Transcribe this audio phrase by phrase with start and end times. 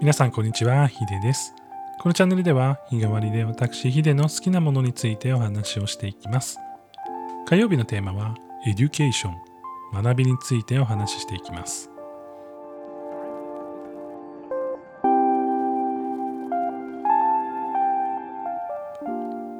[0.00, 1.54] 皆さんこんにちは、ヒデです。
[1.98, 6.58] このチャンネルでは日替わりで私ヒデの好きなものについてお話をしていきます。
[7.46, 8.34] 火曜日のテーマは
[8.66, 11.90] education、学びについてお話ししていきます。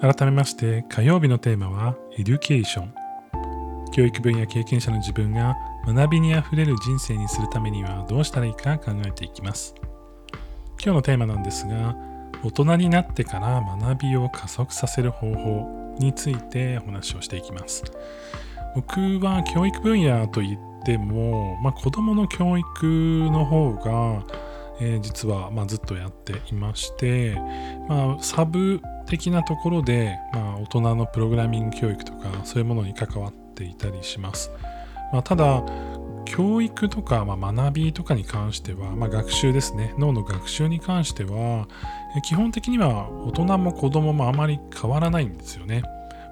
[0.00, 2.94] 改めまして火曜日のテーマは education。
[3.92, 5.54] 教育分野経験者の自分が
[5.86, 9.74] 学びにあふれる人生にするためにはどうしたらいいか考えていきます。
[10.84, 11.94] 今日のテーマなんですが、
[12.42, 17.84] 大人になってから学びを加速させる方法についてお話をしていきます。
[18.74, 22.86] 僕は教育分野といっても、まあ、子供の教育
[23.30, 24.24] の方が、
[24.80, 27.36] えー実は、まあ、ずっとやっていまして、
[27.88, 34.50] まあ、サブ的なところで、まあ、大人のプログラミング教育とかそういうものに関わっていたりします。
[35.12, 35.62] まあ、ただ
[36.32, 41.68] 教育とか、まあ、学びとかに関しては、まあ、学習ですね脳の学習に関しては
[42.24, 45.82] 基本的には大人も子供もあまり変わらないんですよね。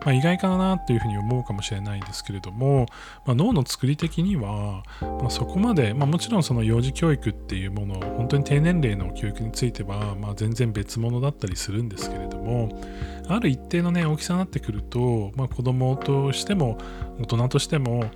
[0.02, 2.86] まあ、意外かなっていうふうに思うかもしれないんですけれども、
[3.26, 12.70] まあ、脳の作り的には、まあ、そこまで、まあ、もちろんその幼児教育っていうもの本当に低年齢の教育については、まあ、全然別物だったりするんですけれども
[13.28, 16.78] ある一定のね大きさになってくると、まあ、子供としても
[17.20, 18.10] 大人としても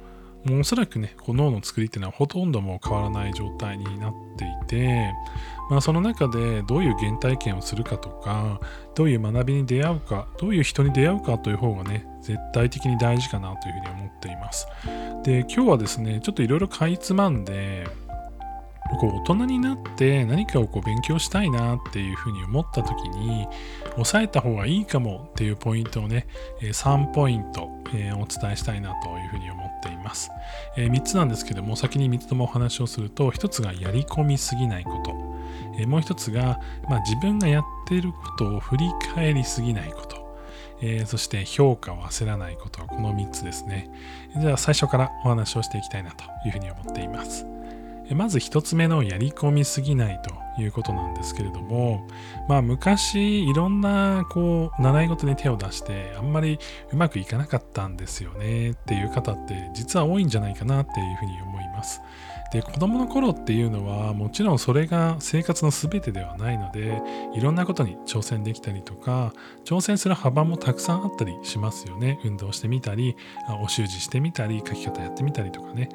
[0.44, 5.12] もうおそらくね、こう脳の作りっていうのはほとんどもう変わらない状態になっていて、
[5.70, 8.60] まあ、その中でどういう原体験をするかとか、
[8.94, 14.66] どういう学びに出会うか、どういう人に出会うかという方がね、絶対的に大事かなというふうに思っています。
[15.22, 17.86] で、今日はですね、ちょっといろいろかいつまんで、
[19.00, 23.46] こう大人になって何かをこう勉強したいなっていうふうに思った時に
[23.96, 26.26] 押さえた方がいいかもっていうポイントをね
[26.60, 30.30] 3ポイントお伝えしたいなというふうに思っっています、
[30.76, 35.12] え3つなんですけども先に3つともお話をすると1つがやり込みすぎないこと。
[35.78, 40.24] えーもう1つが、まあ、自分がやっていることを振り返りすぎないこと。
[40.80, 42.80] えーそして評価を焦らないこと。
[42.80, 43.90] はこの3つですね。
[44.36, 47.46] じゃあ最初からお話をしていきたいなというふうに思っています。
[48.10, 50.43] まず一つ目のやり込みすぎないと。
[50.58, 52.06] いうことなんですけれども、
[52.48, 56.58] まあ昔いろんなこう習い事に手を出してあんまり
[56.92, 62.00] うまくいかなかったんですよねっていう方って実は多いんじゃないかなっていうふうに思います。
[62.54, 67.02] で子供の頃っていうのはもちろんそれが生活の全てではないので
[67.34, 69.32] いろんなことに挑戦できたりとか
[69.64, 73.16] 挑戦する幅もたくさんあったりしますよね運動してみたり
[73.60, 75.88] お習字してみたり書き方やってみたりとかね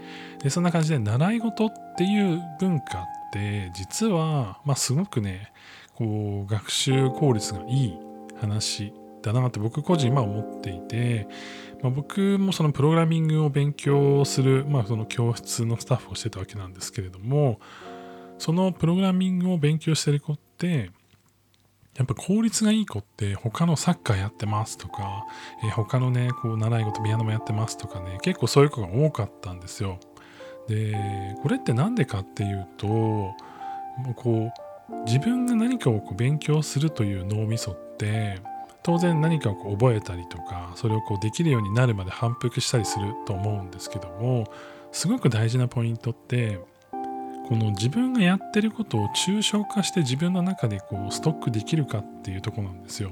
[0.43, 5.51] でそんな感じで習い事っていう文化って実は、まあ、すごくね
[5.95, 7.97] こう学習効率がいい
[8.39, 11.27] 話だなって僕個人は思っていて、
[11.81, 17.59] まあ、僕もそのプログラミングを勉強する、まあ、その教室のスタッフをしてたわけなんですけれども
[18.37, 20.91] そのプログラミングを勉強してる子って
[21.97, 25.25] やっぱ効率がいい子って他のサッカーやってますとか、
[25.65, 29.99] えー他のねこう習い事ピアノもやってますとかね結構そういう子が多かったんですよ。
[30.69, 30.95] で
[31.41, 32.87] これって何でかっていうと
[34.15, 34.51] こ
[34.89, 38.39] う自分が何かをこう勉強するという脳みそって
[38.83, 44.45] 当然何かをこう覚えたりとかそれをこうできるようになるまで反復したりすると思うんですけども
[44.91, 46.59] すごく大事なポイントって
[47.49, 53.11] この自分がやってることを抽象化して自分の中でこうストックできるかっていうとこなんですよ。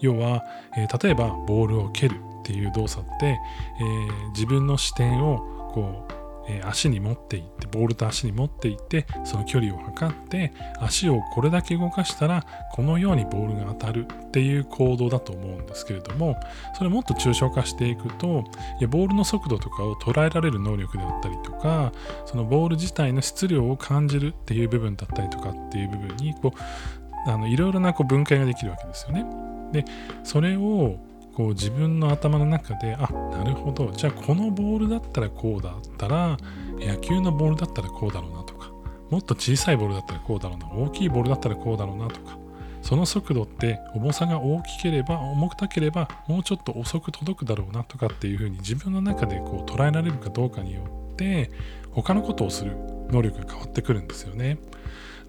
[0.00, 0.42] 要は、
[0.76, 6.12] えー例えばボールを蹴るっていう動作って、えー自分の視点をこう、
[6.48, 16.40] え足に持っていってボールと足に持っていってその距離を測って足をこれだけ動かしたらこのようにボールが当たるっていう行動だと思うんですけれども
[16.74, 18.44] それをもっと抽象化していくと
[18.80, 21.92] いやボールの速度とかを捉えられる能力であったりとか
[22.24, 26.54] そのボール自体の質量を感じるっていう部分だったりとかっていう部分にこ
[27.26, 29.26] うあのいろいろなこう分解ができるわけですよね。
[29.72, 29.84] で
[30.24, 30.96] それを
[31.38, 36.36] こう自分の頭の中であなるほどじゃあこのボールだったらこうだったら
[36.80, 38.72] 野球のボールだったらこうだろうなとか
[39.08, 42.36] もっと小さいボールだったらこうだろうな大きいボールだったらこうだろうなとか
[42.82, 50.80] その速度って重さが大きければ重たければもうちょっと遅く届くだろうなとかっていうふうに自分の中でこう捉えられるかどうかによ
[51.12, 51.52] って
[51.92, 52.72] 他のことをする
[53.10, 54.58] 能力が変わってくるんですよね。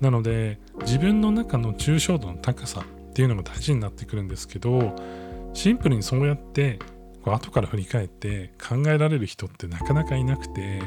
[0.02, 4.96] なので自分の中の抽象度の高さっていうのも大事になってくるんですけど
[5.54, 6.80] シンプルにそうやって
[7.24, 10.82] こう後から振り返って考えられる人ってなかなかいなくて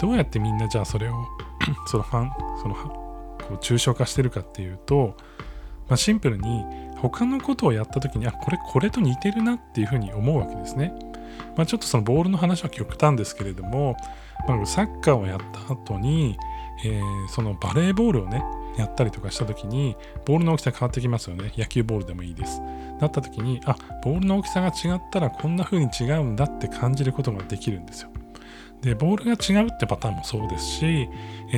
[0.00, 1.14] どうやってみんなじゃあそれを
[1.86, 2.30] その反
[2.62, 5.16] そのこう抽象化してるかっていうと、
[5.88, 6.64] まあ、シンプルに
[6.96, 10.92] 他のことをやった時にあこれこれと似てるなっていうふうに思うわけですね。
[11.56, 13.96] まあ、ちょっとそのボールの話は極端ですけれども、
[14.48, 16.36] まあ、サッカーをやった後に、
[16.84, 18.42] えーそのバレーボールをね、
[18.78, 21.52] やったりとかした時にボールの大きさ変わってきますよね。
[21.56, 22.60] 野球ボールでもいいです。
[23.00, 28.10] なった時にあボールの大きさが違ったらこんな風に違うんだって感じることができるんですよ。
[28.82, 31.08] でボールが違うってパターンもそうですし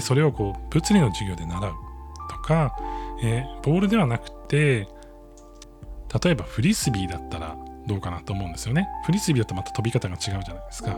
[0.00, 1.72] それをこう物理の授業で習う。
[2.30, 2.76] とか
[3.22, 4.88] えボールではなくて
[6.22, 7.56] 例えばフリスビーだったら
[7.90, 8.88] どうかなと思うんですよね。
[9.04, 10.92] フリスビーだとまた飛び方が違うじゃないですか。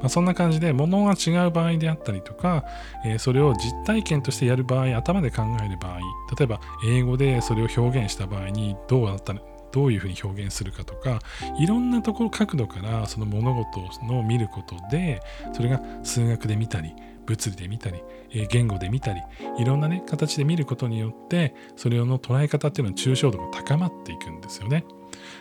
[0.00, 2.64] まあ、そんな感じで物が違う場合であったりとか、
[3.04, 5.98] えー、それを実体験としてやる場合、頭で考える場合、
[6.38, 9.34] 例えば英語でそれを表現した場合にどうだった
[9.70, 11.18] どういうふうに表現するかとか
[11.58, 15.20] いろんなところ角度からその物事の見ることで
[15.52, 16.94] それが数学で見たり
[17.26, 18.02] 物理で見たり、
[18.32, 19.20] え言語で見たり
[19.58, 24.86] いろんなね形で見ることによってそれの捉え方っていうのは抽象度が高まっていくんですよね。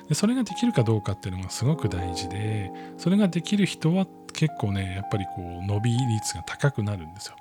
[0.08, 7.36] でそれができるかどうかっていうのがすごく大事でそれができる人は結構ねやっぱりこう伸び率が高くなるんですよ。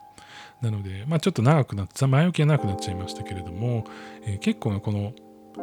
[0.63, 3.85] なので、まあ、ちょっと長くなって前置きが長くなっちゃいましたけれども、
[4.23, 5.13] えー、結構この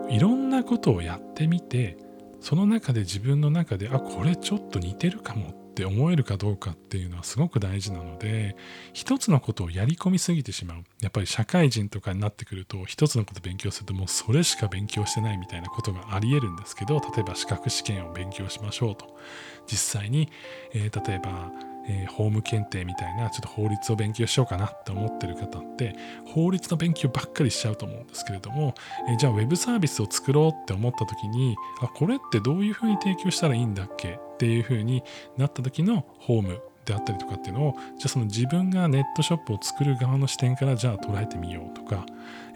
[0.09, 1.97] いろんなことをやってみて
[2.41, 8.55] その中で自分の中であこれちょっと似てるかもって思えるかどうかっていうのはすごく大事なので
[8.93, 10.83] 一つのことをやり込みすぎてしまう。
[11.01, 19.17] やっぱり社会人とかになってくると一つのこと勉強するともうそれしか勉強してないみたいなことがありえるんですけど例えば資格試験を勉強しましょうと。
[19.65, 20.29] 実際に、
[20.73, 21.51] えー、例えば
[21.87, 25.95] えー、法務検定みたいなちょっと法律を勉強しようかなって思ってる方って
[26.25, 28.73] 法律の勉強ばっかりしちゃうと思うんですけれども、
[29.09, 35.03] えー、じゃあウェブサービスを作ろうって思った時にあこれってどういうふうに提供したらいいんだっけっていうふうに
[35.37, 42.05] なった時の法務であったりとかっていうのをじゃあその自分がネットショップを作る側の視点からじゃあ捉えてみようとか、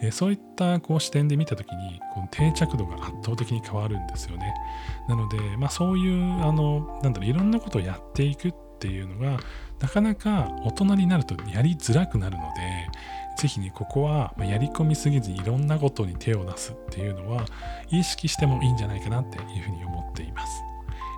[0.01, 4.53] えー、そういったこう視点で見た時にこの定着度が圧倒的に変わるんですよね。
[5.07, 9.39] なので、まあ、そういうあのなんだろういろんなことをやっていくっっていうのが
[9.81, 12.47] なかなか大人になるとやりづらくなるので
[13.37, 17.45] 是非ねここはやり込みすぎずにいろんなことに手を出すっていうのは
[17.89, 20.63] 意識してもいいんじゃないかなっていうふうに思っています。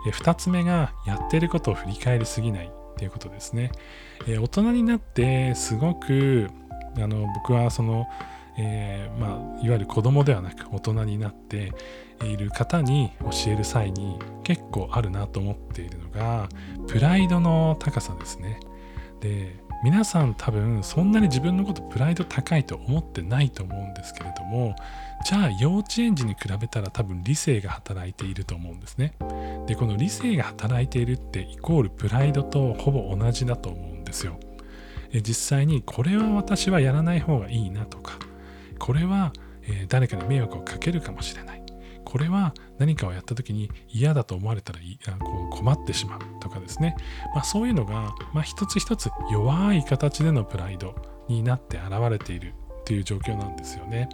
[0.06, 3.72] 2つ目がやってることを振り返りすぎないっていうことですね。
[4.26, 6.50] 大人になってすごく
[6.98, 8.06] あの僕はその
[8.62, 11.72] えー、まあ、いわゆる子供ではなく大人になって
[12.26, 16.50] いる方に教える際に結構あるなと思っているのが
[16.88, 18.60] プライドの高さですね。
[19.22, 24.76] で皆さん多分そんなに自分のことプライド高いと思ってないと思うんですけれども
[25.24, 29.14] じゃあ幼稚園児に比べたら多分理性が働いていると思うんですね。
[29.68, 34.38] でこの理性が働いているってイコールプライドとほぼ同じだと思うんですよ。
[35.14, 38.20] 実際にこれは私はやらない方がいいなとか
[38.80, 39.34] これは、
[39.64, 41.60] えー、誰かに迷惑をかけるかもしれない。
[42.06, 44.80] これは何かをやった時に嫌だと思われたら
[45.20, 46.96] こう困ってしまうとかですね、
[47.36, 50.96] まあ、そういうのが、まあ、一つ一つ弱い形でのプライド
[51.28, 54.10] になって現れているっていう状況なんですよね。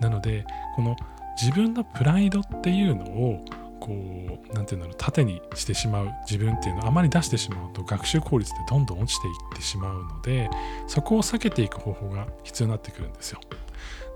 [0.00, 0.44] なので
[0.76, 0.96] この
[1.40, 3.42] 自分のプライドっていうのを
[3.80, 10.50] こう何て言うんだろう縦にしてしまう自分っていうのをあまり出してしまうと学習効率ってどんどん落ちていってしまうので
[10.86, 13.40] そこを避けていく方法が必要になってくるんですよ。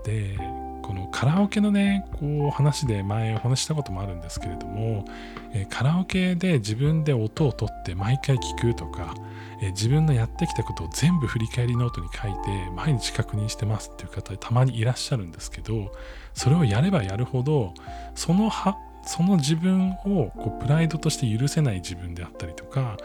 [0.03, 0.37] で
[0.81, 5.05] このカラオケのねこう話で前お話したこともあるんですけれども、
[5.51, 9.15] えカラオケで自分で音を取って毎回聞くとか、
[9.61, 15.91] え自分のやってきたことを全部振り返りノートに書いて毎日確認してますっていう方たまにいらっしゃるんですけど
[16.35, 17.73] それをやればやるほど
[18.13, 22.97] そのはその自分をこうプライドとして許せない自分であったりとか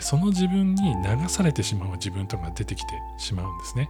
[0.00, 3.88] その自分に流されてしまう自分とかが出てきてしまうんですね。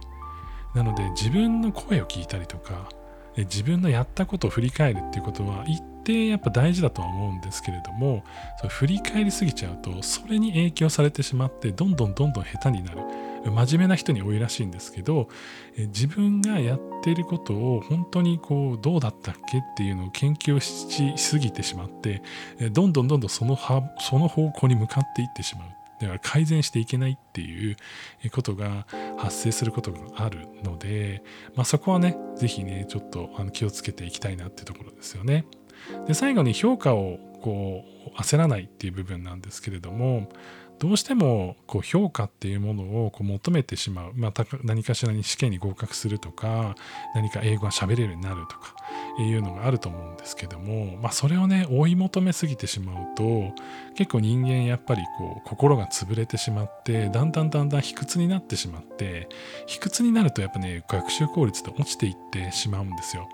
[0.73, 2.89] なので自分の声を聞いたりとか
[3.37, 8.23] 自分のやったことを振り返るっていうことは一定やっぱ大事だとは思うんですけれども
[8.61, 13.01] そ振り返りすぎちゃうとそれに影響されてしまってどんどんどんどん下手になる。
[13.43, 15.27] 真面目な人に多いらしいんですけど
[15.75, 22.21] 自分がやっていることを本当にこうどうだったっけっていうのを研究しすぎてしまって
[22.71, 23.57] どんどんどんどんその
[23.99, 25.80] その方向に向かっていってしまう。
[26.01, 27.77] だから改善していけないっていう
[28.31, 31.23] ことが発生することがあるので、
[31.55, 35.45] まあ、そこはね、是非ね、ちょっとあの気をつけていきたいなっていうところですよね。
[36.07, 37.83] で、最後に評価をこ
[38.15, 40.29] う焦らないっていう部分なんですけれども、
[40.81, 44.33] どうしてもこう評価っていうものをこう求めてしまう、まあ、
[44.63, 46.73] 何かしらに試験に合格するとか
[47.13, 48.73] 何か英語が喋れるようになるとか
[49.19, 53.53] いうのがあると思うんですけども、まあ、それをね追い求めすぎてしまうと
[53.93, 59.29] 結構人間やっぱりこう心が潰れてしまってだんだんだんだん卑屈になってしまって
[59.67, 63.29] 卑屈になるとやっぱね学習効率って落ちていってしまうんですよ。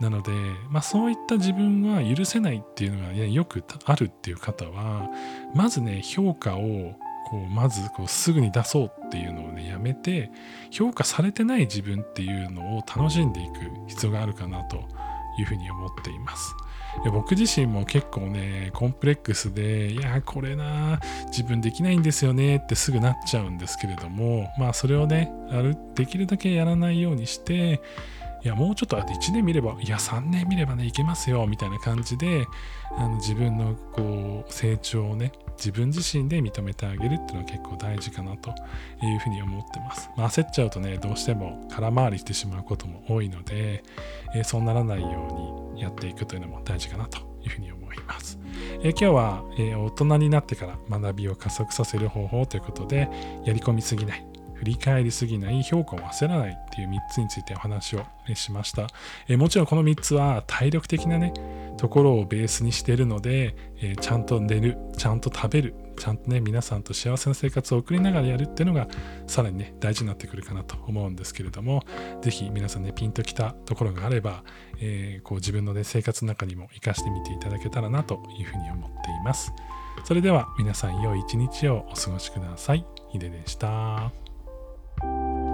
[0.00, 0.30] なので、
[0.70, 5.08] まあ、そういった自分は許せないっていうのが、ね、よくあるっていう方は
[5.54, 6.94] まずね評価を
[7.28, 10.30] こうまずこうすぐに出そうっていうのをねやめて
[10.70, 13.52] 評価されてない自分っていうのを楽しんでいく
[13.88, 14.76] 必要があるかなと
[15.38, 16.54] いうふうに思っています。
[17.12, 25.30] 僕自身も結構ねコンプレックスでいやこれな自分できないんですよねってすぐなっちゃうんですけれどもまあそれをね
[25.94, 27.82] できるだけやらないようにして
[28.46, 32.46] いやもうちょっとあと1年見ればいや3年見ればねいけますよみたいな感じで
[32.96, 38.50] あの自分のこう成長をね自分自身で認めてあげるっていうのは結構大事かなと
[39.02, 43.82] いうふうに思ってます、まあ、焦っちゃうとねどうしても空回りしてしまうことも多いので、
[44.32, 48.38] えー、そうならないようにやっていくというのも大事かなというふうに思います、
[48.84, 53.08] え、今日は、えー、大人になってから学びを加速させる方法ということで
[53.44, 54.35] やり込みすぎない。
[54.58, 58.86] 振り返りすぎない評価を焦らないっていう3つについてお話をしました。
[59.28, 61.32] えもちろんこの3つは体力的なね、
[61.76, 68.88] ところをベースにしているので、えちゃんと寝る、ちゃんと食べる、ちゃんとね、皆さんと幸せな生活を送りながらやるっていうのが、
[69.26, 71.84] さらにね、大事になってくるかなと思うんですけれども、
[72.22, 74.42] ぜひ皆さんね、ピンときたところがあれば、
[74.80, 79.52] えー、こう自分の、ね、生活の中にも活かしてみていただけたらなというふうに思っています。
[80.04, 82.86] それでは皆さん良い一日をお過ごしください。
[83.10, 84.25] ヒデでした。
[85.00, 85.45] Bye.